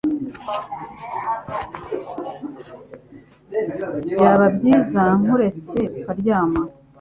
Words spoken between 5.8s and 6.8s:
ukaryama